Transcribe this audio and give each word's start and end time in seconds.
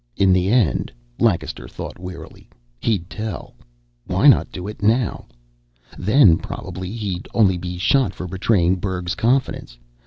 In 0.17 0.33
the 0.33 0.49
end, 0.49 0.91
Lancaster 1.19 1.67
thought 1.67 1.99
wearily, 1.99 2.49
he'd 2.79 3.07
tell. 3.07 3.53
Why 4.07 4.27
not 4.27 4.51
do 4.51 4.67
it 4.67 4.81
now? 4.81 5.27
Then 5.95 6.39
probably 6.39 6.91
he'd 6.91 7.27
only 7.35 7.59
be 7.59 7.77
shot 7.77 8.11
for 8.15 8.25
betraying 8.25 8.77
Berg's 8.77 9.13
confidence. 9.13 9.77